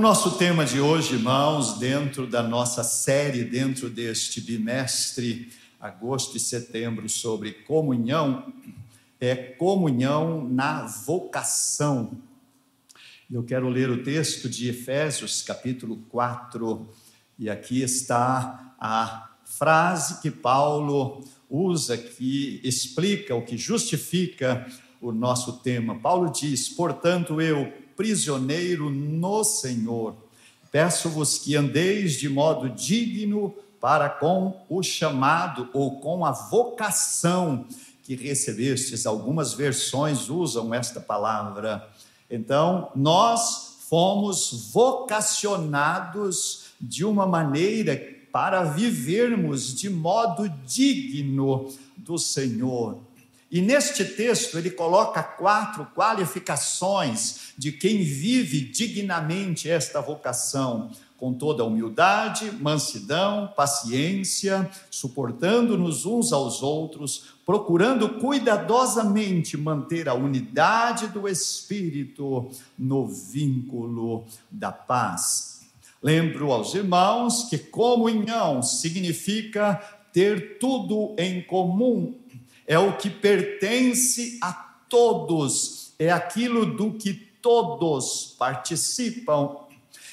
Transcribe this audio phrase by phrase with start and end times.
[0.00, 7.06] Nosso tema de hoje, irmãos, dentro da nossa série, dentro deste bimestre, agosto e setembro,
[7.06, 8.50] sobre comunhão,
[9.20, 12.12] é comunhão na vocação.
[13.30, 16.88] Eu quero ler o texto de Efésios, capítulo 4,
[17.38, 24.66] e aqui está a frase que Paulo usa, que explica, o que justifica
[24.98, 25.98] o nosso tema.
[25.98, 30.16] Paulo diz: Portanto, eu, prisioneiro no Senhor.
[30.72, 37.66] Peço-vos que andeis de modo digno para com o chamado ou com a vocação
[38.02, 39.04] que recebestes.
[39.04, 41.86] Algumas versões usam esta palavra.
[42.30, 52.96] Então, nós fomos vocacionados de uma maneira para vivermos de modo digno do Senhor.
[53.50, 61.64] E neste texto ele coloca quatro qualificações de quem vive dignamente esta vocação, com toda
[61.64, 73.06] humildade, mansidão, paciência, suportando-nos uns aos outros, procurando cuidadosamente manter a unidade do espírito no
[73.06, 75.62] vínculo da paz.
[76.00, 79.74] Lembro aos irmãos que comunhão significa
[80.12, 82.19] ter tudo em comum
[82.70, 84.52] é o que pertence a
[84.88, 89.56] todos, é aquilo do que todos participam.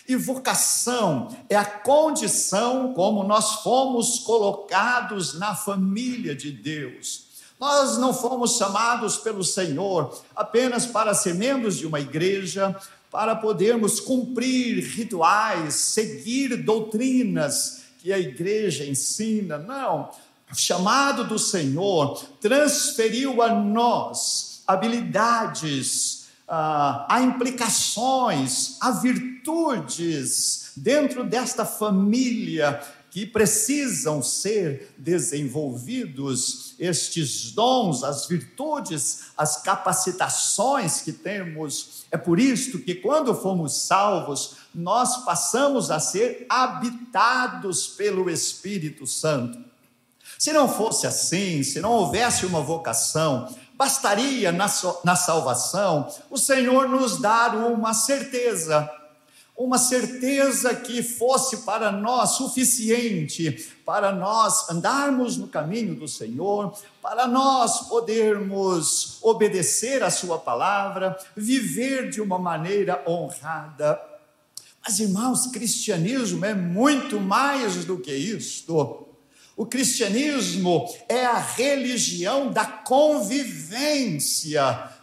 [0.07, 7.27] E vocação é a condição como nós fomos colocados na família de Deus.
[7.59, 12.75] Nós não fomos chamados pelo Senhor apenas para ser membros de uma igreja,
[13.11, 19.59] para podermos cumprir rituais, seguir doutrinas que a igreja ensina.
[19.59, 20.09] Não,
[20.55, 32.81] chamado do Senhor transferiu a nós habilidades, ah, há implicações, há virtudes dentro desta família
[33.09, 42.05] que precisam ser desenvolvidos, estes dons, as virtudes, as capacitações que temos.
[42.11, 49.57] É por isso que, quando fomos salvos, nós passamos a ser habitados pelo Espírito Santo.
[50.37, 54.67] Se não fosse assim, se não houvesse uma vocação, bastaria na,
[55.03, 58.89] na salvação o Senhor nos dar uma certeza,
[59.55, 67.25] uma certeza que fosse para nós suficiente, para nós andarmos no caminho do Senhor, para
[67.25, 73.99] nós podermos obedecer a Sua palavra, viver de uma maneira honrada.
[74.85, 79.06] Mas, irmãos, cristianismo é muito mais do que isto.
[79.57, 84.61] O cristianismo é a religião da convivência.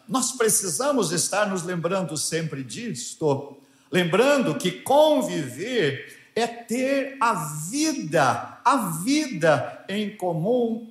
[0.09, 3.57] Nós precisamos estar nos lembrando sempre disto,
[3.91, 7.35] lembrando que conviver é ter a
[7.69, 10.89] vida, a vida em comum.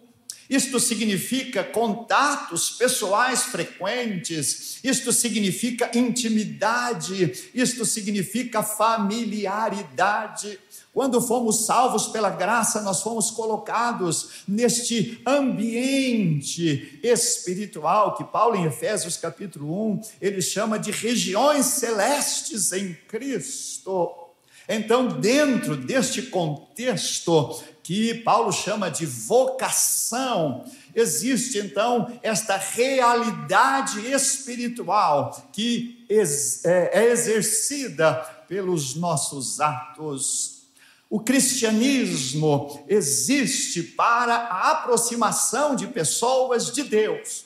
[0.50, 10.60] Isto significa contatos pessoais frequentes, isto significa intimidade, isto significa familiaridade.
[10.94, 19.18] Quando fomos salvos pela graça, nós fomos colocados neste ambiente espiritual que Paulo em Efésios
[19.18, 24.12] capítulo 1, ele chama de regiões celestes em Cristo.
[24.70, 36.06] Então, dentro deste contexto que Paulo chama de vocação, existe então esta realidade espiritual que
[36.08, 38.14] é, é exercida
[38.48, 40.63] pelos nossos atos
[41.14, 47.46] o cristianismo existe para a aproximação de pessoas de Deus.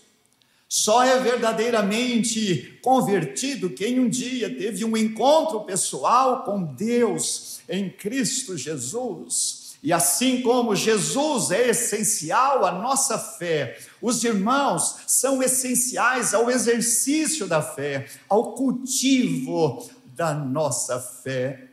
[0.69, 8.57] Só é verdadeiramente convertido quem um dia teve um encontro pessoal com Deus em Cristo
[8.57, 9.75] Jesus.
[9.83, 17.45] E assim como Jesus é essencial à nossa fé, os irmãos são essenciais ao exercício
[17.45, 19.85] da fé, ao cultivo
[20.15, 21.66] da nossa fé.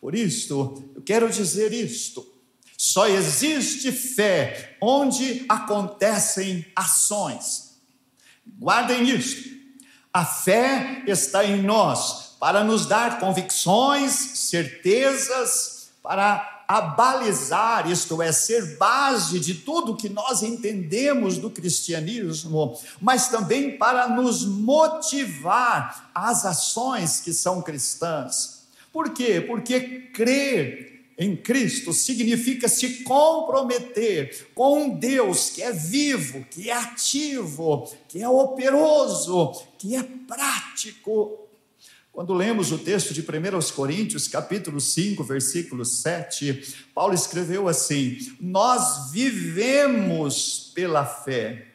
[0.00, 2.26] Por isto, eu quero dizer isto:
[2.76, 7.76] só existe fé onde acontecem ações.
[8.58, 9.50] Guardem isto.
[10.12, 18.78] A fé está em nós para nos dar convicções, certezas, para abalizar, isto é, ser
[18.78, 27.20] base de tudo que nós entendemos do cristianismo, mas também para nos motivar às ações
[27.20, 28.59] que são cristãs.
[28.92, 29.40] Por quê?
[29.40, 29.80] Porque
[30.12, 30.90] crer
[31.20, 38.22] em Cristo significa se comprometer com um Deus que é vivo, que é ativo, que
[38.22, 41.46] é operoso, que é prático.
[42.10, 43.24] Quando lemos o texto de 1
[43.74, 51.69] Coríntios, capítulo 5, versículo 7, Paulo escreveu assim: Nós vivemos pela fé.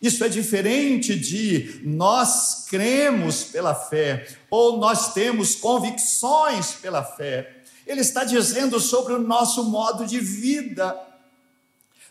[0.00, 7.56] Isso é diferente de nós cremos pela fé ou nós temos convicções pela fé.
[7.86, 10.94] Ele está dizendo sobre o nosso modo de vida.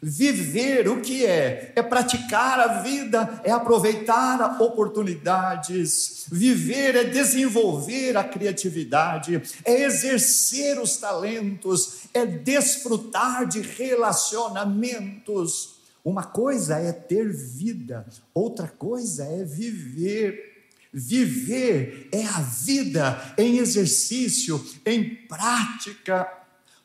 [0.02, 1.74] Viver o que é?
[1.76, 6.26] É praticar a vida, é aproveitar oportunidades.
[6.32, 15.75] Viver é desenvolver a criatividade, é exercer os talentos, é desfrutar de relacionamentos.
[16.06, 20.54] Uma coisa é ter vida, outra coisa é viver.
[20.94, 26.32] Viver é a vida em exercício, em prática.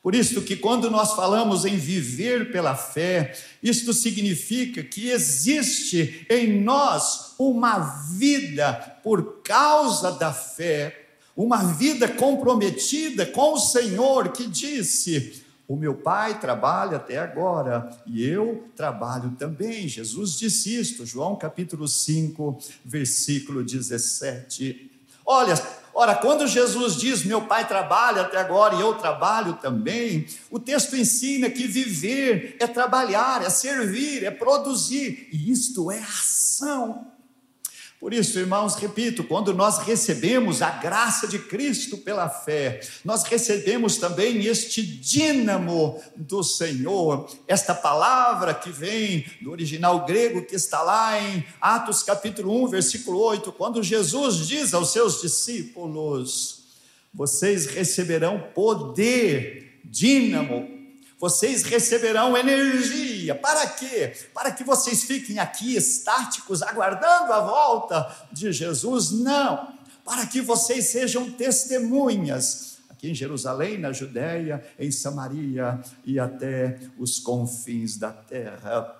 [0.02, 6.62] Por isso que quando nós falamos em viver pela fé, isto significa que existe em
[6.62, 7.78] nós uma
[8.16, 8.72] vida
[9.04, 16.40] por causa da fé, uma vida comprometida com o Senhor que disse: o meu pai
[16.40, 19.86] trabalha até agora e eu trabalho também.
[19.86, 24.90] Jesus disse isto, João capítulo 5, versículo 17.
[25.24, 25.54] Olha,
[25.94, 30.96] ora, quando Jesus diz meu pai trabalha até agora e eu trabalho também, o texto
[30.96, 37.06] ensina que viver é trabalhar, é servir, é produzir, e isto é ação.
[38.00, 43.98] Por isso, irmãos, repito, quando nós recebemos a graça de Cristo pela fé, nós recebemos
[43.98, 51.20] também este dínamo do Senhor, esta palavra que vem do original grego que está lá
[51.20, 56.62] em Atos capítulo 1, versículo 8, quando Jesus diz aos seus discípulos:
[57.12, 60.79] Vocês receberão poder, dínamo,
[61.20, 63.34] vocês receberão energia.
[63.34, 64.14] Para quê?
[64.32, 69.10] Para que vocês fiquem aqui estáticos, aguardando a volta de Jesus?
[69.10, 69.74] Não.
[70.02, 77.18] Para que vocês sejam testemunhas aqui em Jerusalém, na Judéia, em Samaria e até os
[77.18, 78.96] confins da terra.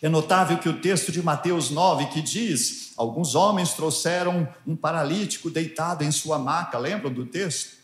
[0.00, 5.50] É notável que o texto de Mateus 9, que diz: alguns homens trouxeram um paralítico
[5.50, 7.83] deitado em sua maca, lembram do texto?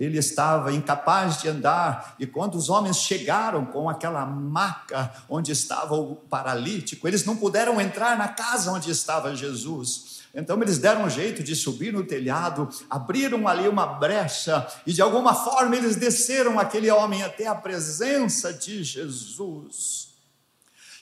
[0.00, 5.94] Ele estava incapaz de andar, e quando os homens chegaram com aquela maca onde estava
[5.94, 10.20] o paralítico, eles não puderam entrar na casa onde estava Jesus.
[10.34, 15.02] Então eles deram um jeito de subir no telhado, abriram ali uma brecha e de
[15.02, 20.09] alguma forma eles desceram aquele homem até a presença de Jesus.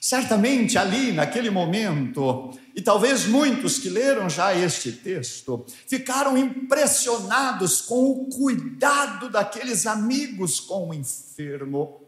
[0.09, 8.09] Certamente ali, naquele momento, e talvez muitos que leram já este texto, ficaram impressionados com
[8.09, 12.01] o cuidado daqueles amigos com o enfermo.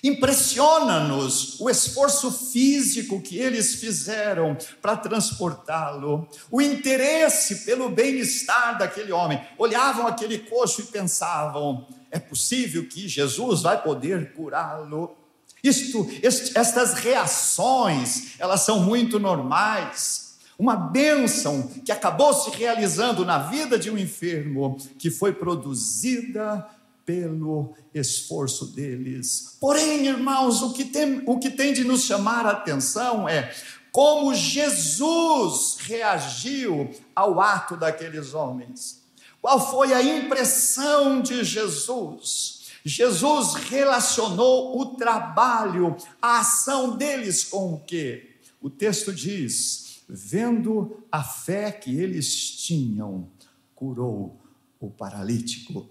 [0.00, 9.44] Impressiona-nos o esforço físico que eles fizeram para transportá-lo, o interesse pelo bem-estar daquele homem.
[9.58, 15.19] Olhavam aquele coxo e pensavam: é possível que Jesus vai poder curá-lo?
[15.62, 20.30] Isto, est, estas reações, elas são muito normais.
[20.58, 26.66] Uma bênção que acabou se realizando na vida de um enfermo, que foi produzida
[27.04, 29.56] pelo esforço deles.
[29.60, 33.52] Porém, irmãos, o que tem, o que tem de nos chamar a atenção é
[33.90, 39.00] como Jesus reagiu ao ato daqueles homens.
[39.40, 42.59] Qual foi a impressão de Jesus?
[42.84, 48.38] Jesus relacionou o trabalho, a ação deles com o que?
[48.60, 53.28] O texto diz: vendo a fé que eles tinham,
[53.74, 54.40] curou
[54.78, 55.88] o paralítico.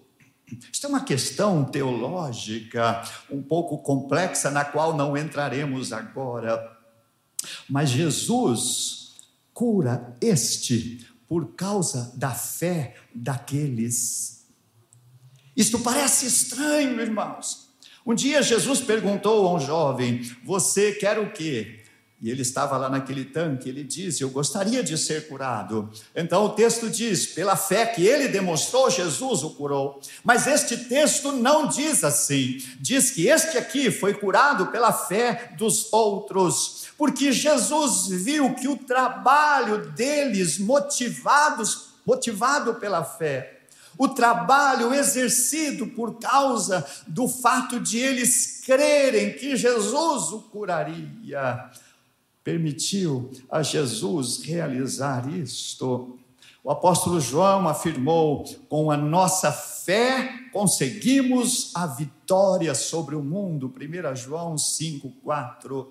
[0.71, 6.77] Isto é uma questão teológica um pouco complexa, na qual não entraremos agora.
[7.69, 9.15] Mas Jesus
[9.53, 14.38] cura este por causa da fé daqueles
[15.55, 17.69] isto parece estranho, irmãos.
[18.05, 21.79] Um dia Jesus perguntou a um jovem: Você quer o quê?
[22.21, 25.89] E ele estava lá naquele tanque, ele disse: Eu gostaria de ser curado.
[26.13, 30.01] Então o texto diz: Pela fé que ele demonstrou, Jesus o curou.
[30.23, 32.57] Mas este texto não diz assim.
[32.79, 36.87] Diz que este aqui foi curado pela fé dos outros.
[36.97, 43.58] Porque Jesus viu que o trabalho deles, motivados, motivado pela fé,
[43.99, 51.69] o trabalho exercido por causa do fato de eles crerem que Jesus o curaria,
[52.41, 56.17] permitiu a Jesus realizar isto.
[56.63, 63.73] O apóstolo João afirmou: com a nossa fé conseguimos a vitória sobre o mundo.
[63.75, 65.87] 1 João 5,4.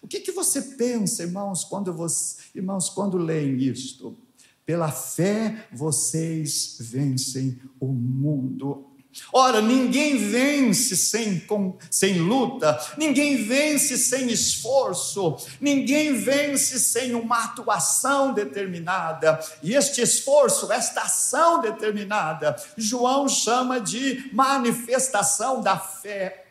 [0.00, 4.16] O que, que você pensa, irmãos, quando você, irmãos, quando leem isto?
[4.64, 8.92] Pela fé vocês vencem o mundo.
[9.32, 17.44] Ora, ninguém vence sem, com, sem luta, ninguém vence sem esforço, ninguém vence sem uma
[17.44, 19.38] atuação determinada.
[19.62, 26.41] E este esforço, esta ação determinada, João chama de manifestação da fé.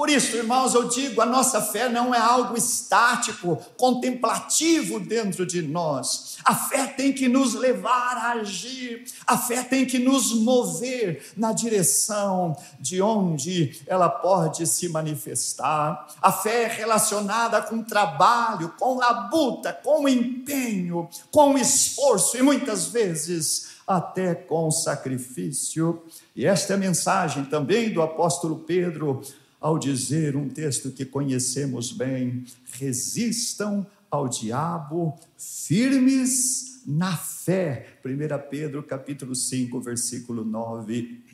[0.00, 5.60] Por isso, irmãos, eu digo: a nossa fé não é algo estático, contemplativo dentro de
[5.60, 6.38] nós.
[6.42, 11.52] A fé tem que nos levar a agir, a fé tem que nos mover na
[11.52, 16.08] direção de onde ela pode se manifestar.
[16.22, 23.68] A fé é relacionada com trabalho, com labuta, com empenho, com esforço e muitas vezes
[23.86, 26.02] até com sacrifício.
[26.34, 29.20] E esta é a mensagem também do apóstolo Pedro
[29.60, 38.00] ao dizer um texto que conhecemos bem: resistam ao diabo firmes na fé.
[38.04, 41.30] 1 Pedro capítulo 5, versículo 9.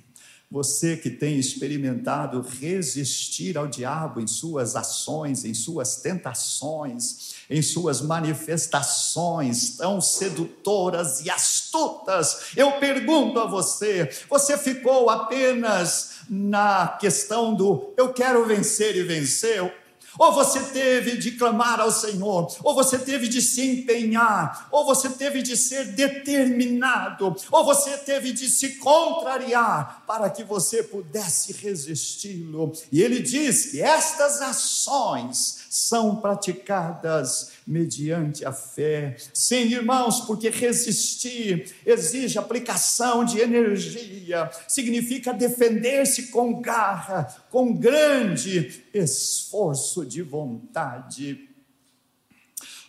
[0.48, 8.00] Você que tem experimentado resistir ao diabo em suas ações, em suas tentações, em suas
[8.00, 17.92] manifestações tão sedutoras e astutas, eu pergunto a você: você ficou apenas na questão do
[17.96, 19.70] eu quero vencer e venceu,
[20.18, 25.10] ou você teve de clamar ao Senhor, ou você teve de se empenhar, ou você
[25.10, 32.72] teve de ser determinado, ou você teve de se contrariar para que você pudesse resisti-lo.
[32.90, 39.16] E ele diz que estas ações são praticadas mediante a fé.
[39.32, 50.06] Sim, irmãos, porque resistir exige aplicação de energia, significa defender-se com garra, com grande esforço
[50.06, 51.48] de vontade.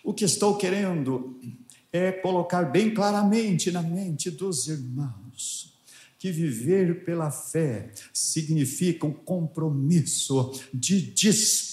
[0.04, 1.40] O que estou querendo
[1.92, 5.78] é colocar bem claramente na mente dos irmãos
[6.20, 11.02] que viver pela fé significa um compromisso de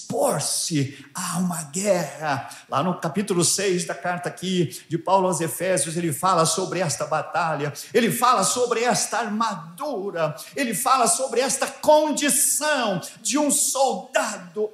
[0.05, 2.49] dispor-se a uma guerra.
[2.69, 7.05] Lá no capítulo 6 da carta aqui de Paulo aos Efésios, ele fala sobre esta
[7.05, 14.69] batalha, ele fala sobre esta armadura, ele fala sobre esta condição de um soldado.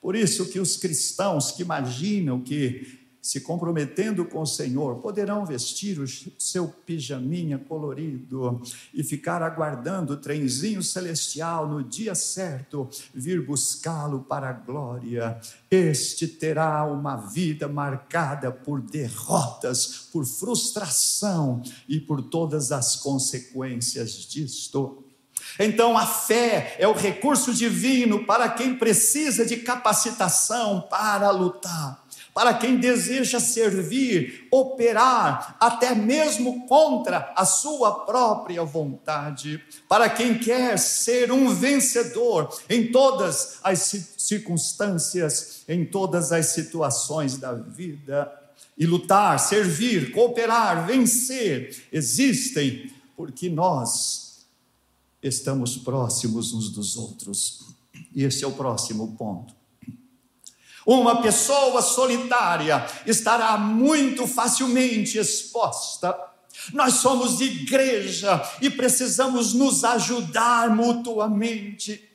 [0.00, 6.00] Por isso que os cristãos que imaginam que se comprometendo com o Senhor, poderão vestir
[6.00, 8.60] o seu pijaminha colorido
[8.92, 15.40] e ficar aguardando o trenzinho celestial no dia certo vir buscá-lo para a glória.
[15.70, 25.04] Este terá uma vida marcada por derrotas, por frustração e por todas as consequências disto.
[25.60, 32.01] Então, a fé é o recurso divino para quem precisa de capacitação para lutar
[32.34, 40.78] para quem deseja servir, operar, até mesmo contra a sua própria vontade, para quem quer
[40.78, 43.80] ser um vencedor em todas as
[44.16, 48.32] circunstâncias, em todas as situações da vida.
[48.78, 54.46] E lutar, servir, cooperar, vencer, existem porque nós
[55.22, 57.66] estamos próximos uns dos outros.
[58.14, 59.54] E esse é o próximo ponto.
[60.86, 66.16] Uma pessoa solitária estará muito facilmente exposta.
[66.72, 72.11] Nós somos igreja e precisamos nos ajudar mutuamente.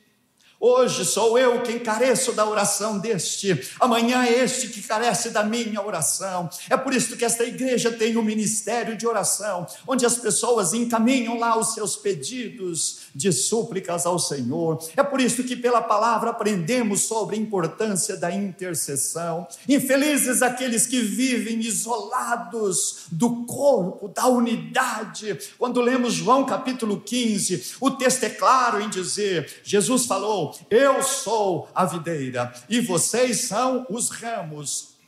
[0.60, 5.80] Hoje sou eu quem careço da oração deste, amanhã é este que carece da minha
[5.80, 6.50] oração.
[6.68, 11.38] É por isso que esta igreja tem um ministério de oração, onde as pessoas encaminham
[11.38, 14.82] lá os seus pedidos de súplicas ao Senhor.
[14.96, 19.46] É por isso que pela palavra aprendemos sobre a importância da intercessão.
[19.68, 25.38] Infelizes aqueles que vivem isolados do corpo, da unidade.
[25.56, 31.68] Quando lemos João capítulo 15, o texto é claro em dizer: Jesus falou eu sou
[31.74, 34.98] a videira e vocês são os ramos.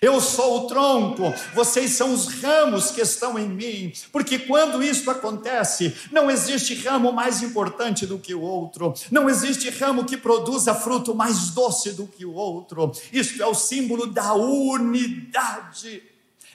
[0.00, 5.10] Eu sou o tronco, vocês são os ramos que estão em mim, porque quando isso
[5.10, 10.74] acontece, não existe ramo mais importante do que o outro, não existe ramo que produza
[10.74, 12.92] fruto mais doce do que o outro.
[13.12, 16.02] Isto é o símbolo da unidade.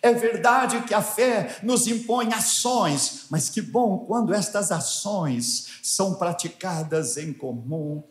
[0.02, 6.16] É verdade que a fé nos impõe ações, mas que bom quando estas ações são
[6.16, 8.04] praticadas em comum.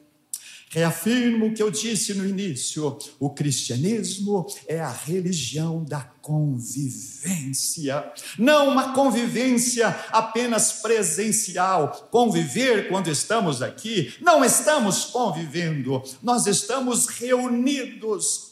[0.71, 8.69] Reafirmo o que eu disse no início: o cristianismo é a religião da convivência, não
[8.69, 12.09] uma convivência apenas presencial.
[12.11, 18.49] Conviver quando estamos aqui, não estamos convivendo, nós estamos reunidos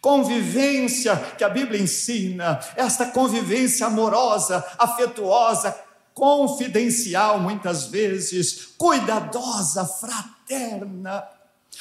[0.00, 5.78] Convivência que a Bíblia ensina, esta convivência amorosa, afetuosa,
[6.14, 11.22] confidencial, muitas vezes, cuidadosa, fraterna.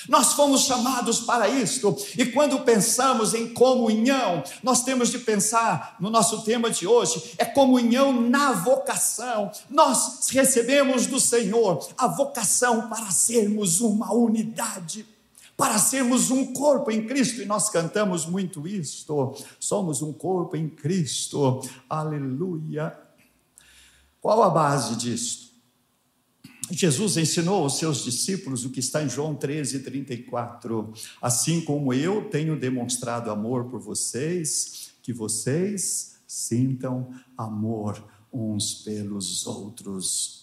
[0.08, 6.10] Nós fomos chamados para isto, e quando pensamos em comunhão, nós temos de pensar no
[6.10, 9.52] nosso tema de hoje, é comunhão na vocação.
[9.70, 15.06] Nós recebemos do Senhor a vocação para sermos uma unidade,
[15.58, 19.36] para sermos um corpo em Cristo, e nós cantamos muito isto.
[19.60, 21.62] Somos um corpo em Cristo.
[21.90, 22.98] Aleluia.
[24.22, 25.49] Qual a base disto?
[26.72, 30.94] Jesus ensinou aos seus discípulos o que está em João 13, 34.
[31.22, 40.40] Assim como eu tenho demonstrado amor por vocês, que vocês sintam amor uns pelos outros.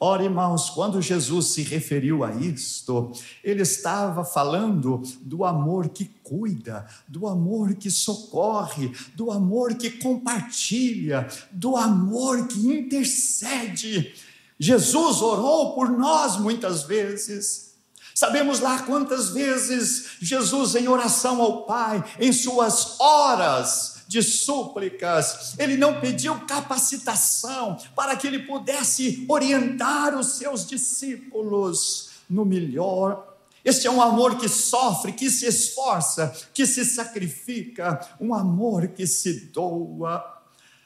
[0.00, 3.10] Ora, irmãos, quando Jesus se referiu a isto,
[3.42, 11.26] ele estava falando do amor que cuida, do amor que socorre, do amor que compartilha,
[11.50, 14.14] do amor que intercede
[14.58, 17.68] Jesus orou por nós muitas vezes.
[18.14, 25.76] Sabemos lá quantas vezes Jesus, em oração ao Pai, em suas horas de súplicas, ele
[25.76, 33.36] não pediu capacitação para que ele pudesse orientar os seus discípulos no melhor.
[33.64, 39.06] Este é um amor que sofre, que se esforça, que se sacrifica, um amor que
[39.06, 40.24] se doa.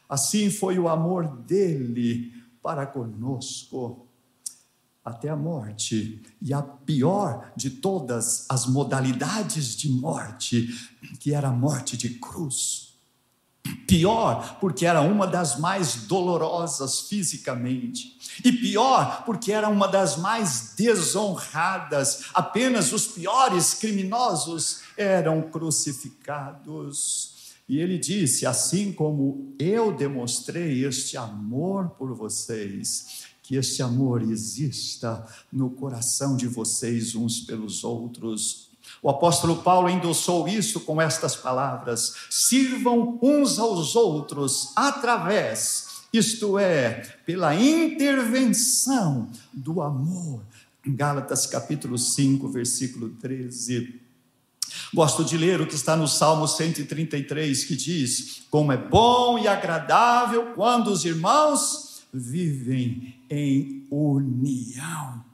[0.09, 4.07] Assim foi o amor dele para conosco
[5.04, 6.23] até a morte.
[6.40, 10.69] E a pior de todas as modalidades de morte,
[11.19, 12.92] que era a morte de cruz.
[13.87, 18.19] Pior, porque era uma das mais dolorosas fisicamente.
[18.45, 22.25] E pior, porque era uma das mais desonradas.
[22.35, 27.33] Apenas os piores criminosos eram crucificados.
[27.73, 35.27] E ele disse: Assim como eu demonstrei este amor por vocês, que este amor exista
[35.51, 38.68] no coração de vocês uns pelos outros.
[39.03, 47.01] O apóstolo Paulo endossou isso com estas palavras: sirvam uns aos outros através, isto é,
[47.25, 50.42] pela intervenção do amor.
[50.87, 54.02] Gálatas capítulo 5, versículo 13.
[54.92, 59.48] Gosto de ler o que está no Salmo 133, que diz: Como é bom e
[59.48, 65.24] agradável quando os irmãos vivem em união.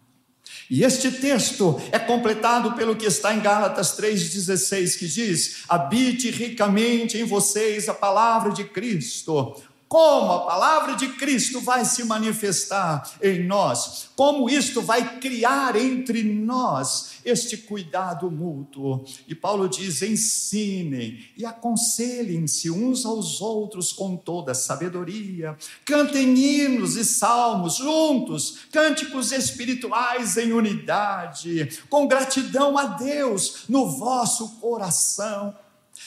[0.70, 7.16] E este texto é completado pelo que está em Gálatas 3,16, que diz: Habite ricamente
[7.16, 9.57] em vocês a palavra de Cristo,
[9.88, 16.22] como a palavra de Cristo vai se manifestar em nós, como isto vai criar entre
[16.22, 19.05] nós este cuidado mútuo.
[19.27, 27.05] E Paulo diz: ensinem e aconselhem-se uns aos outros com toda sabedoria, cantem hinos e
[27.05, 35.55] salmos juntos, cânticos espirituais em unidade, com gratidão a Deus no vosso coração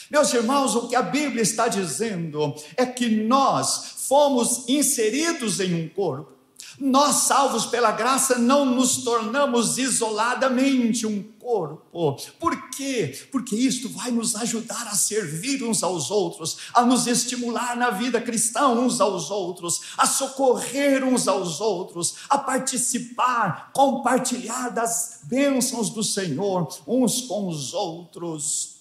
[0.09, 5.87] meus irmãos, o que a Bíblia está dizendo é que nós fomos inseridos em um
[5.87, 6.41] corpo.
[6.79, 12.17] Nós, salvos pela graça, não nos tornamos isoladamente um corpo.
[12.39, 13.17] Por quê?
[13.31, 18.21] Porque isto vai nos ajudar a servir uns aos outros, a nos estimular na vida
[18.21, 26.03] cristã uns aos outros, a socorrer uns aos outros, a participar, compartilhar das bênçãos do
[26.03, 28.80] Senhor uns com os outros.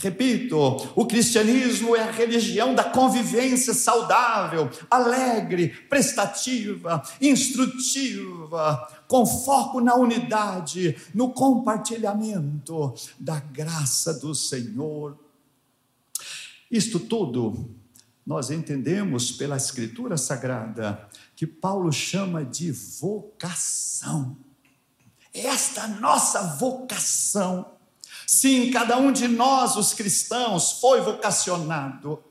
[0.00, 0.56] Repito,
[0.94, 10.96] o cristianismo é a religião da convivência saudável, alegre, prestativa, instrutiva, com foco na unidade,
[11.12, 15.18] no compartilhamento da graça do Senhor.
[16.70, 17.68] Isto tudo
[18.24, 24.36] nós entendemos pela Escritura Sagrada que Paulo chama de vocação.
[25.34, 27.77] Esta nossa vocação
[28.30, 32.22] Sim, cada um de nós, os cristãos, foi vocacionado.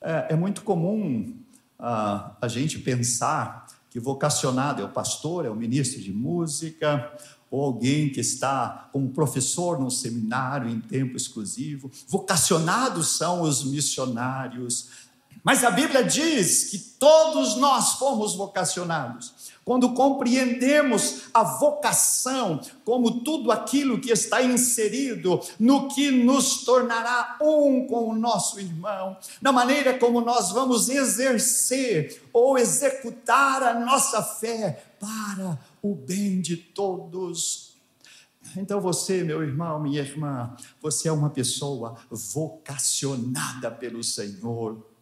[0.00, 1.38] É, é muito comum
[1.78, 7.16] ah, a gente pensar que vocacionado é o pastor, é o ministro de música,
[7.48, 11.88] ou alguém que está como professor num seminário em tempo exclusivo.
[12.08, 14.88] Vocacionados são os missionários.
[15.44, 19.52] Mas a Bíblia diz que todos nós fomos vocacionados.
[19.62, 27.86] Quando compreendemos a vocação como tudo aquilo que está inserido no que nos tornará um
[27.86, 34.82] com o nosso irmão, na maneira como nós vamos exercer ou executar a nossa fé
[34.98, 37.74] para o bem de todos.
[38.56, 44.93] Então você, meu irmão, minha irmã, você é uma pessoa vocacionada pelo Senhor.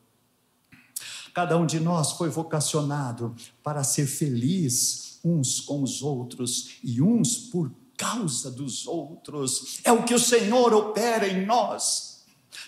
[1.32, 7.36] Cada um de nós foi vocacionado para ser feliz uns com os outros e uns
[7.36, 9.80] por causa dos outros.
[9.84, 12.11] É o que o Senhor opera em nós.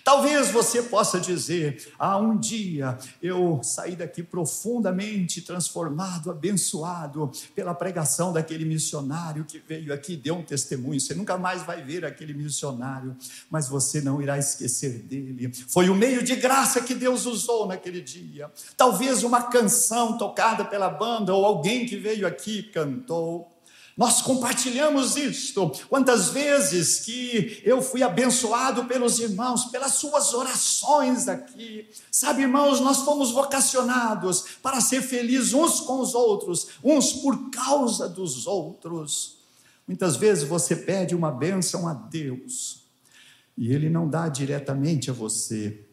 [0.03, 8.33] Talvez você possa dizer: Ah, um dia eu saí daqui profundamente transformado, abençoado pela pregação
[8.33, 10.99] daquele missionário que veio aqui, deu um testemunho.
[10.99, 13.15] Você nunca mais vai ver aquele missionário,
[13.49, 15.51] mas você não irá esquecer dele.
[15.67, 18.51] Foi o meio de graça que Deus usou naquele dia.
[18.77, 23.54] Talvez uma canção tocada pela banda ou alguém que veio aqui cantou.
[23.97, 25.71] Nós compartilhamos isto.
[25.87, 31.87] Quantas vezes que eu fui abençoado pelos irmãos, pelas suas orações aqui.
[32.11, 38.09] Sabe, irmãos, nós fomos vocacionados para ser felizes uns com os outros, uns por causa
[38.09, 39.37] dos outros.
[39.87, 42.83] Muitas vezes você pede uma bênção a Deus
[43.57, 45.85] e Ele não dá diretamente a você,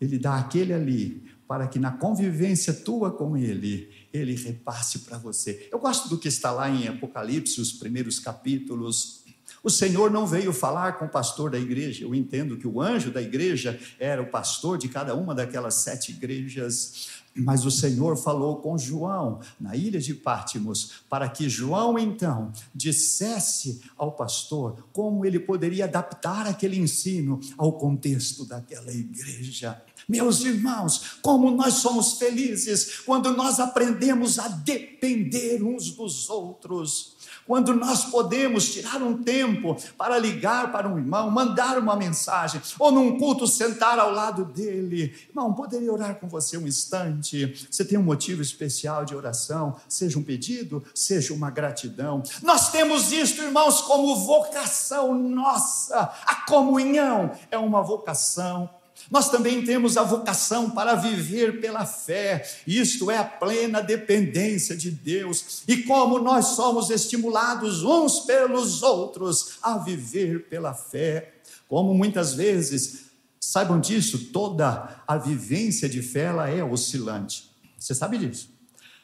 [0.00, 5.68] Ele dá aquele ali, para que na convivência tua com Ele, Ele repasse para você.
[5.72, 9.24] Eu gosto do que está lá em Apocalipse, os primeiros capítulos.
[9.60, 12.04] O Senhor não veio falar com o pastor da igreja.
[12.04, 16.12] Eu entendo que o anjo da igreja era o pastor de cada uma daquelas sete
[16.12, 17.08] igrejas.
[17.34, 23.80] Mas o Senhor falou com João na ilha de Pátimos, para que João então dissesse
[23.96, 29.82] ao pastor como ele poderia adaptar aquele ensino ao contexto daquela igreja.
[30.08, 37.14] Meus irmãos, como nós somos felizes quando nós aprendemos a depender uns dos outros.
[37.46, 42.90] Quando nós podemos tirar um tempo para ligar para um irmão, mandar uma mensagem, ou
[42.90, 45.14] num culto sentar ao lado dele.
[45.28, 47.66] Irmão, poderia orar com você um instante?
[47.70, 52.22] Você tem um motivo especial de oração, seja um pedido, seja uma gratidão.
[52.42, 56.14] Nós temos isto, irmãos, como vocação nossa.
[56.24, 58.70] A comunhão é uma vocação
[59.10, 64.90] nós também temos a vocação para viver pela fé, isto é a plena dependência de
[64.90, 65.62] Deus.
[65.68, 71.34] E como nós somos estimulados uns pelos outros a viver pela fé,
[71.68, 73.06] como muitas vezes,
[73.40, 77.50] saibam disso, toda a vivência de fé ela é oscilante.
[77.78, 78.48] Você sabe disso?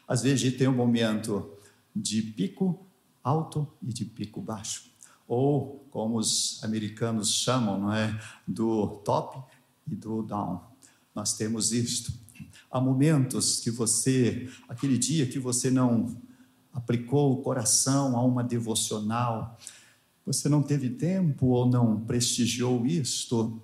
[0.09, 1.53] Às vezes tem um momento
[1.95, 2.87] de pico
[3.23, 4.91] alto e de pico baixo.
[5.29, 8.19] Ou, como os americanos chamam, não é?
[8.47, 9.39] Do top
[9.91, 10.61] e do down.
[11.15, 12.13] Nós temos isto.
[12.71, 16.17] Há momentos que você, aquele dia que você não
[16.73, 19.59] aplicou o coração a uma devocional,
[20.25, 23.61] você não teve tempo ou não prestigiou isto,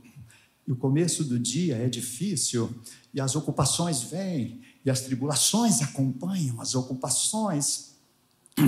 [0.67, 2.75] e o começo do dia é difícil,
[3.15, 7.95] e as ocupações vêm, e as tribulações acompanham as ocupações,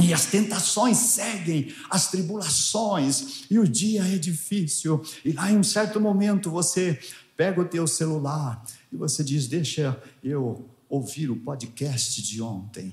[0.01, 5.65] e as tentações seguem as tribulações, e o dia é difícil, e lá em um
[5.65, 7.01] certo momento você
[7.39, 12.93] pega o teu celular e você diz: Deixa eu ouvir o podcast de ontem.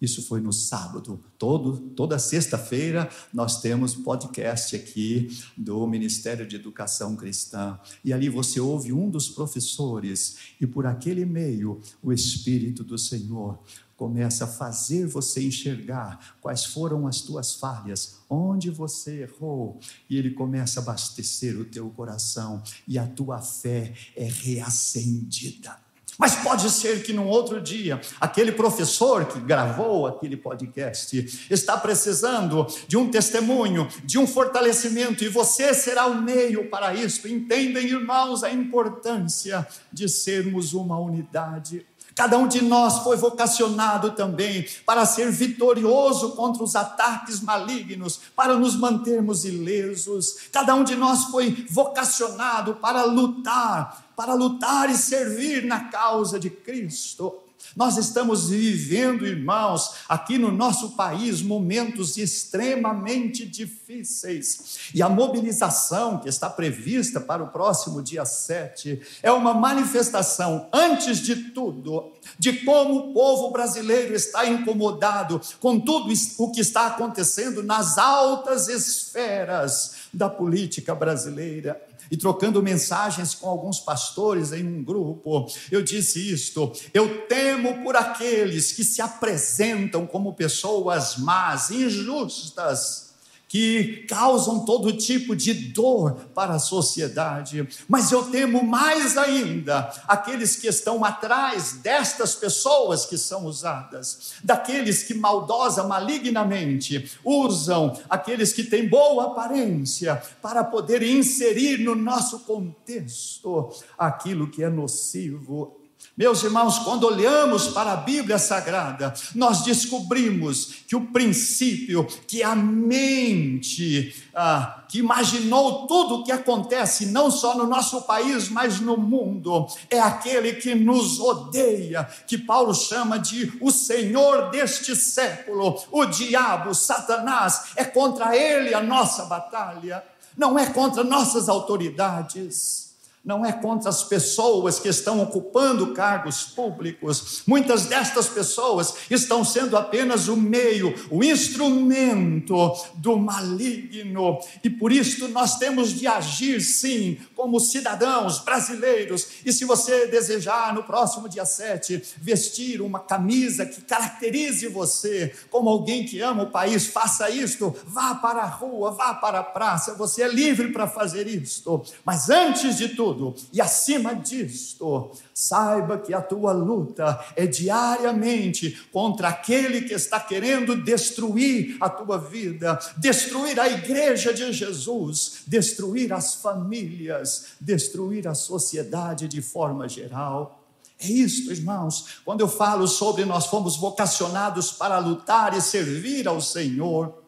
[0.00, 1.20] Isso foi no sábado.
[1.36, 7.78] Todo, toda sexta-feira nós temos podcast aqui do Ministério de Educação Cristã.
[8.02, 13.58] E ali você ouve um dos professores, e por aquele meio o Espírito do Senhor
[14.00, 20.30] começa a fazer você enxergar quais foram as tuas falhas, onde você errou, e ele
[20.30, 25.76] começa a abastecer o teu coração e a tua fé é reacendida.
[26.18, 32.66] Mas pode ser que num outro dia, aquele professor que gravou aquele podcast está precisando
[32.88, 37.28] de um testemunho, de um fortalecimento, e você será o meio para isso.
[37.28, 44.66] Entendem, irmãos, a importância de sermos uma unidade Cada um de nós foi vocacionado também
[44.84, 50.36] para ser vitorioso contra os ataques malignos, para nos mantermos ilesos.
[50.52, 56.50] Cada um de nós foi vocacionado para lutar, para lutar e servir na causa de
[56.50, 57.49] Cristo.
[57.76, 64.90] Nós estamos vivendo, irmãos, aqui no nosso país, momentos extremamente difíceis.
[64.94, 71.18] E a mobilização que está prevista para o próximo dia 7 é uma manifestação, antes
[71.18, 77.62] de tudo, de como o povo brasileiro está incomodado com tudo o que está acontecendo
[77.62, 85.46] nas altas esferas da política brasileira e trocando mensagens com alguns pastores em um grupo,
[85.70, 93.09] eu disse isto: eu temo por aqueles que se apresentam como pessoas más, injustas,
[93.50, 100.54] que causam todo tipo de dor para a sociedade, mas eu temo mais ainda aqueles
[100.54, 108.62] que estão atrás destas pessoas que são usadas, daqueles que maldosa, malignamente usam aqueles que
[108.62, 115.79] têm boa aparência para poder inserir no nosso contexto aquilo que é nocivo
[116.20, 122.54] meus irmãos, quando olhamos para a Bíblia Sagrada, nós descobrimos que o princípio, que a
[122.54, 128.98] mente ah, que imaginou tudo o que acontece, não só no nosso país, mas no
[128.98, 136.04] mundo, é aquele que nos odeia, que Paulo chama de o Senhor deste século, o
[136.04, 140.04] diabo, Satanás, é contra ele a nossa batalha,
[140.36, 142.89] não é contra nossas autoridades
[143.22, 147.42] não é contra as pessoas que estão ocupando cargos públicos.
[147.46, 154.38] Muitas destas pessoas estão sendo apenas o meio, o instrumento do maligno.
[154.64, 159.26] E por isso nós temos de agir, sim, como cidadãos brasileiros.
[159.44, 165.68] E se você desejar, no próximo dia 7, vestir uma camisa que caracterize você como
[165.68, 167.76] alguém que ama o país, faça isto.
[167.84, 169.94] Vá para a rua, vá para a praça.
[169.94, 171.82] Você é livre para fazer isto.
[172.04, 173.34] Mas antes de tudo, tudo.
[173.52, 180.76] E acima disto, saiba que a tua luta é diariamente contra aquele que está querendo
[180.76, 189.26] destruir a tua vida, destruir a igreja de Jesus, destruir as famílias, destruir a sociedade
[189.28, 190.64] de forma geral.
[190.98, 192.20] É isso, irmãos.
[192.24, 197.19] Quando eu falo sobre nós fomos vocacionados para lutar e servir ao Senhor,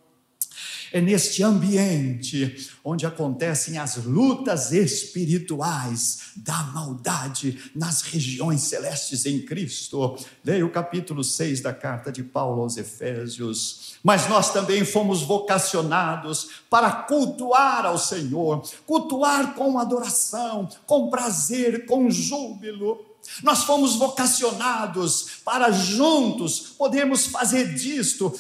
[0.93, 10.17] é neste ambiente onde acontecem as lutas espirituais da maldade nas regiões celestes em Cristo.
[10.45, 13.95] Leia o capítulo 6 da carta de Paulo aos Efésios.
[14.03, 22.11] Mas nós também fomos vocacionados para cultuar ao Senhor, cultuar com adoração, com prazer, com
[22.11, 23.13] júbilo.
[23.43, 28.35] Nós fomos vocacionados para juntos podermos fazer disto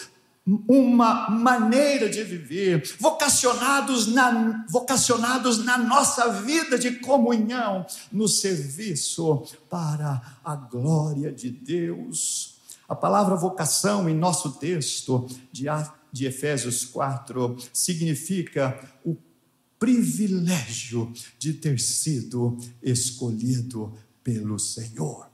[0.46, 10.20] uma maneira de viver, vocacionados na, vocacionados na nossa vida de comunhão, no serviço para
[10.44, 12.56] a glória de Deus.
[12.88, 15.66] A palavra vocação em nosso texto de,
[16.12, 19.16] de Efésios 4 significa o
[19.78, 25.31] privilégio de ter sido escolhido pelo Senhor.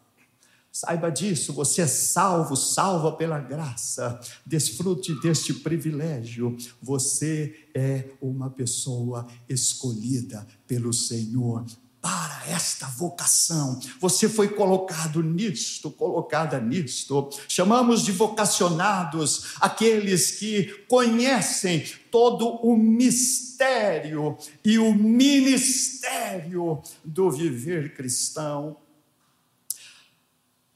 [0.80, 4.20] Saiba disso, você é salvo, salva pela graça.
[4.46, 6.56] Desfrute deste privilégio.
[6.80, 11.66] Você é uma pessoa escolhida pelo Senhor
[12.00, 13.80] para esta vocação.
[13.98, 17.28] Você foi colocado nisto, colocada nisto.
[17.48, 28.76] Chamamos de vocacionados aqueles que conhecem todo o mistério e o ministério do viver cristão.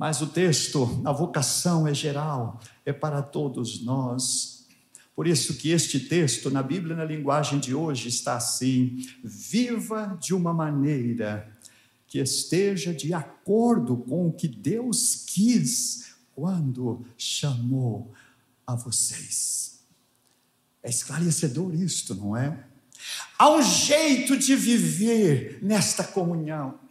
[0.03, 4.67] Mas o texto, a vocação é geral, é para todos nós.
[5.15, 10.35] Por isso que este texto, na Bíblia, na linguagem de hoje, está assim: viva de
[10.35, 11.57] uma maneira
[12.09, 18.13] que esteja de acordo com o que Deus quis quando chamou
[18.67, 19.85] a vocês.
[20.83, 22.65] É esclarecedor isto, não é?
[23.39, 26.82] Há um jeito de viver nesta comunhão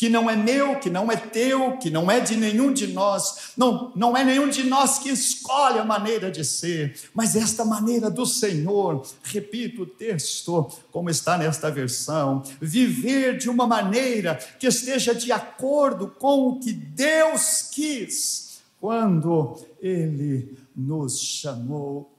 [0.00, 3.52] que não é meu, que não é teu, que não é de nenhum de nós,
[3.54, 8.10] não, não é nenhum de nós que escolhe a maneira de ser, mas esta maneira
[8.10, 15.14] do Senhor, repito o texto, como está nesta versão, viver de uma maneira que esteja
[15.14, 22.10] de acordo com o que Deus quis quando Ele nos chamou.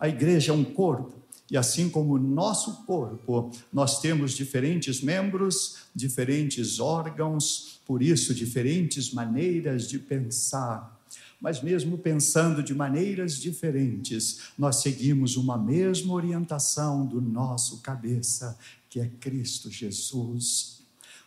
[0.00, 1.21] A igreja é um corpo
[1.52, 9.12] e assim como o nosso corpo, nós temos diferentes membros, diferentes órgãos, por isso, diferentes
[9.12, 10.98] maneiras de pensar.
[11.38, 18.98] Mas, mesmo pensando de maneiras diferentes, nós seguimos uma mesma orientação do nosso cabeça, que
[18.98, 20.80] é Cristo Jesus.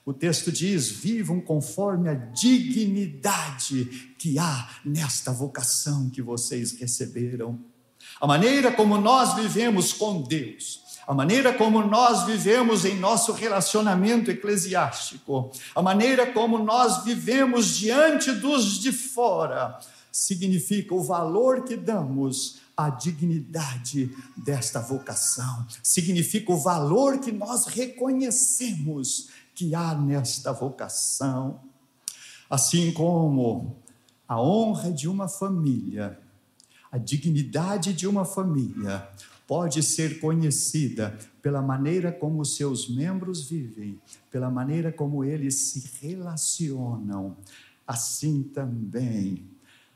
[0.03, 7.63] O texto diz: vivam conforme a dignidade que há nesta vocação que vocês receberam
[8.19, 14.31] a maneira como nós vivemos com Deus, a maneira como nós vivemos em nosso relacionamento
[14.31, 19.77] eclesiástico, a maneira como nós vivemos diante dos de fora,
[20.11, 29.29] significa o valor que damos à dignidade desta vocação, significa o valor que nós reconhecemos
[29.53, 31.59] que há nesta vocação.
[32.49, 33.77] Assim como
[34.27, 36.19] a honra de uma família
[36.95, 39.05] a dignidade de uma família,
[39.45, 43.99] pode ser conhecida pela maneira como seus membros vivem,
[44.31, 47.35] pela maneira como eles se relacionam.
[47.85, 49.43] Assim também,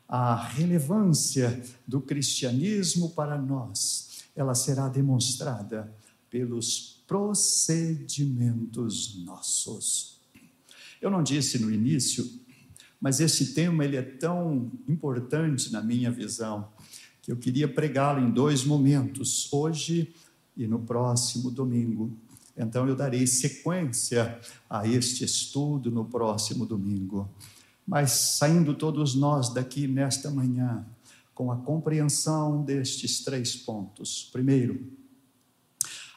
[0.06, 5.90] a relevância do cristianismo para nós, ela será demonstrada
[6.28, 10.20] pelos procedimentos nossos.
[11.00, 12.30] Eu não disse no início,
[13.00, 16.68] mas esse tema ele é tão importante na minha visão
[17.22, 20.14] que eu queria pregá-lo em dois momentos, hoje
[20.56, 22.16] e no próximo domingo.
[22.56, 27.30] Então eu darei sequência a este estudo no próximo domingo.
[27.86, 30.86] Mas saindo todos nós daqui nesta manhã
[31.34, 34.28] com a compreensão destes três pontos.
[34.30, 34.92] Primeiro,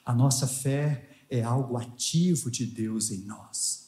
[0.06, 3.83] a nossa fé é algo ativo de Deus em nós.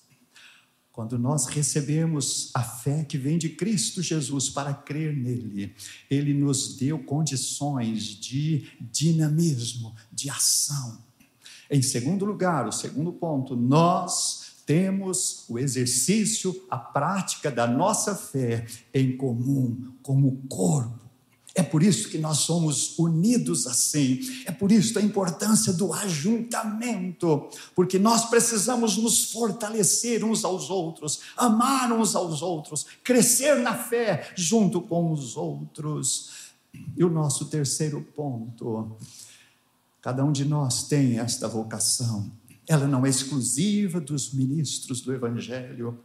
[0.95, 5.75] Quando nós recebemos a fé que vem de Cristo Jesus para crer nele,
[6.09, 10.97] ele nos deu condições de dinamismo, de ação.
[11.69, 18.65] Em segundo lugar, o segundo ponto, nós temos o exercício, a prática da nossa fé
[18.93, 21.04] em comum, como corpo
[21.57, 24.19] é por isso que nós somos unidos assim.
[24.45, 31.21] É por isso a importância do ajuntamento, porque nós precisamos nos fortalecer uns aos outros,
[31.37, 36.51] amar uns aos outros, crescer na fé junto com os outros.
[36.97, 38.97] E o nosso terceiro ponto,
[40.01, 42.29] cada um de nós tem esta vocação.
[42.67, 45.97] Ela não é exclusiva dos ministros do evangelho.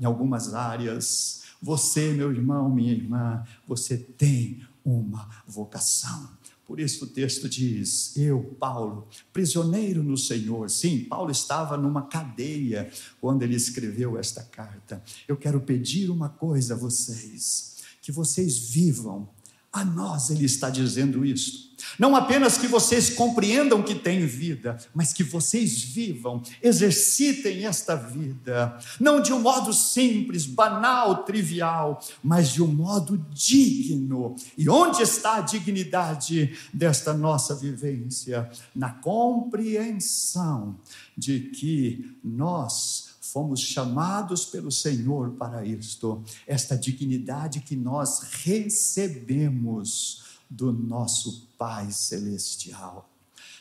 [0.00, 6.28] Em algumas áreas, você, meu irmão, minha irmã, você tem uma vocação.
[6.66, 10.70] Por isso o texto diz: Eu, Paulo, prisioneiro no Senhor.
[10.70, 15.02] Sim, Paulo estava numa cadeia quando ele escreveu esta carta.
[15.28, 19.28] Eu quero pedir uma coisa a vocês: que vocês vivam.
[19.72, 25.12] A nós ele está dizendo isso não apenas que vocês compreendam que têm vida, mas
[25.12, 32.62] que vocês vivam, exercitem esta vida, não de um modo simples, banal, trivial, mas de
[32.62, 34.36] um modo digno.
[34.56, 38.50] E onde está a dignidade desta nossa vivência?
[38.74, 40.78] Na compreensão
[41.16, 50.70] de que nós fomos chamados pelo Senhor para isto, esta dignidade que nós recebemos do
[50.70, 53.08] nosso Pai Celestial.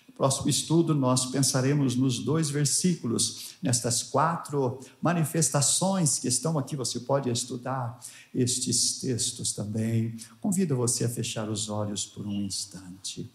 [0.10, 6.76] No próximo estudo, nós pensaremos nos dois versículos, nestas quatro manifestações que estão aqui.
[6.76, 7.98] Você pode estudar
[8.36, 10.18] estes textos também.
[10.42, 13.32] Convido você a fechar os olhos por um instante.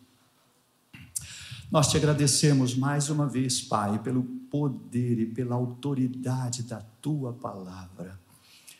[1.70, 8.18] Nós te agradecemos mais uma vez, Pai, pelo poder e pela autoridade da tua palavra.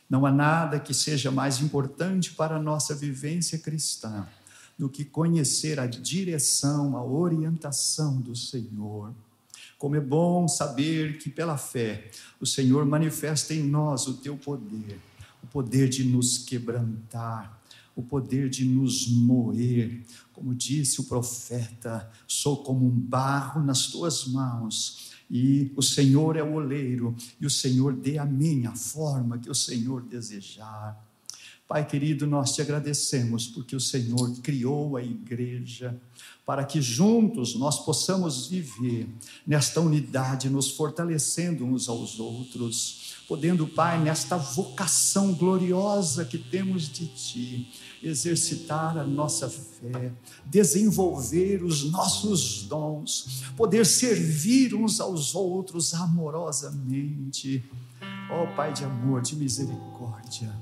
[0.09, 4.25] Não há nada que seja mais importante para a nossa vivência cristã
[4.79, 9.13] do que conhecer a direção, a orientação do Senhor.
[9.79, 12.09] Como é bom saber que pela fé
[12.41, 15.01] o Senhor manifesta em nós o teu poder,
[15.43, 17.61] o poder de nos quebrantar,
[17.97, 20.05] o poder de nos moer.
[20.37, 26.43] Como disse o profeta, sou como um barro nas tuas mãos, e o Senhor é
[26.43, 31.03] o oleiro, e o Senhor dê a mim a forma que o Senhor desejar.
[31.67, 35.99] Pai querido, nós te agradecemos porque o Senhor criou a igreja
[36.47, 39.09] para que juntos nós possamos viver
[39.45, 47.09] nesta unidade, nos fortalecendo uns aos outros, podendo, Pai, nesta vocação gloriosa que temos de
[47.09, 47.69] Ti,
[48.01, 50.13] exercitar a nossa fé,
[50.45, 57.65] desenvolver os nossos dons, poder servir uns aos outros amorosamente.
[58.31, 60.55] Ó oh, Pai de amor, de misericórdia,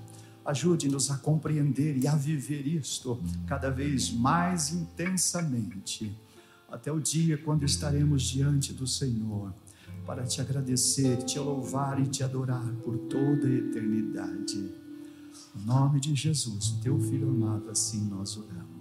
[0.44, 6.14] Ajude-nos a compreender e a viver isto cada vez mais intensamente,
[6.70, 9.54] até o dia quando estaremos diante do Senhor,
[10.06, 14.74] para te agradecer, te louvar e te adorar por toda a eternidade.
[15.56, 18.73] Em nome de Jesus, teu Filho amado, assim nós oramos.